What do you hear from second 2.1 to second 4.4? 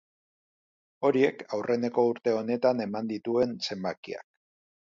urte honetan eman dituen zenbakiak.